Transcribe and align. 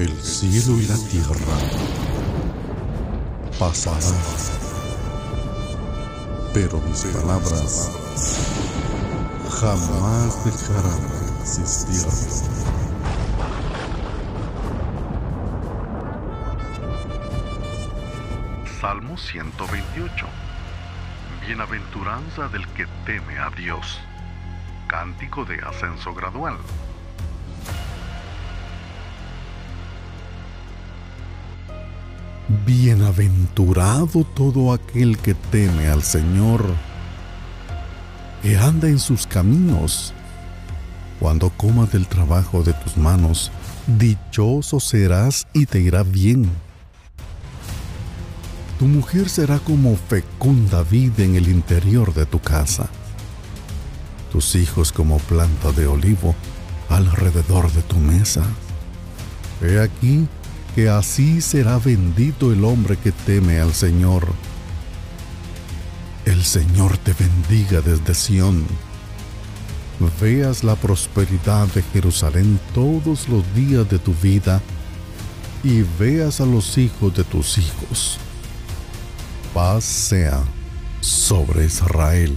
El 0.00 0.18
cielo 0.22 0.78
y 0.78 0.86
la 0.86 0.96
tierra 0.96 1.58
pasarán, 3.58 4.14
pero 6.54 6.80
mis 6.80 7.04
palabras 7.04 7.90
jamás 9.60 10.42
dejarán 10.46 11.02
de 11.02 11.42
existir. 11.42 12.10
Salmo 18.80 19.18
128. 19.18 20.26
Bienaventuranza 21.46 22.48
del 22.48 22.66
que 22.68 22.86
teme 23.04 23.38
a 23.38 23.50
Dios. 23.50 24.00
Cántico 24.88 25.44
de 25.44 25.56
ascenso 25.56 26.14
gradual. 26.14 26.56
Bienaventurado 32.66 34.24
todo 34.24 34.72
aquel 34.72 35.18
que 35.18 35.34
teme 35.34 35.86
al 35.86 36.02
Señor, 36.02 36.64
que 38.42 38.56
anda 38.56 38.88
en 38.88 38.98
sus 38.98 39.24
caminos. 39.24 40.12
Cuando 41.20 41.50
comas 41.50 41.92
del 41.92 42.08
trabajo 42.08 42.64
de 42.64 42.72
tus 42.72 42.96
manos, 42.96 43.52
dichoso 43.86 44.80
serás 44.80 45.46
y 45.52 45.66
te 45.66 45.80
irá 45.80 46.02
bien. 46.02 46.50
Tu 48.80 48.86
mujer 48.86 49.28
será 49.28 49.60
como 49.60 49.94
fecunda 49.94 50.82
vid 50.82 51.20
en 51.20 51.36
el 51.36 51.48
interior 51.48 52.12
de 52.14 52.26
tu 52.26 52.40
casa. 52.40 52.88
Tus 54.32 54.56
hijos 54.56 54.90
como 54.90 55.18
planta 55.18 55.70
de 55.70 55.86
olivo 55.86 56.34
alrededor 56.88 57.70
de 57.70 57.82
tu 57.82 57.98
mesa. 57.98 58.42
He 59.62 59.78
aquí 59.78 60.26
que 60.74 60.88
así 60.88 61.40
será 61.40 61.78
bendito 61.78 62.52
el 62.52 62.64
hombre 62.64 62.96
que 62.96 63.12
teme 63.12 63.60
al 63.60 63.74
Señor. 63.74 64.28
El 66.24 66.44
Señor 66.44 66.96
te 66.98 67.12
bendiga 67.12 67.80
desde 67.80 68.14
Sión. 68.14 68.64
Veas 70.20 70.64
la 70.64 70.76
prosperidad 70.76 71.66
de 71.68 71.82
Jerusalén 71.82 72.58
todos 72.74 73.28
los 73.28 73.44
días 73.54 73.88
de 73.90 73.98
tu 73.98 74.14
vida 74.14 74.62
y 75.62 75.82
veas 75.98 76.40
a 76.40 76.46
los 76.46 76.78
hijos 76.78 77.14
de 77.14 77.24
tus 77.24 77.58
hijos. 77.58 78.18
Paz 79.52 79.84
sea 79.84 80.42
sobre 81.00 81.66
Israel. 81.66 82.36